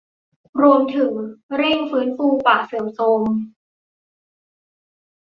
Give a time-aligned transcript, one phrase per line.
[0.61, 1.11] รวมถึง
[1.57, 3.23] เร่งฟื้นฟูป่าเสื่อมโทรม